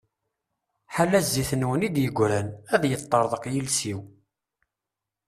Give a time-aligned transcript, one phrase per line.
[0.95, 3.99] Ḥala zzit-nwen i d-yegran, ad yeṭṭeṛḍeq yiles-iw!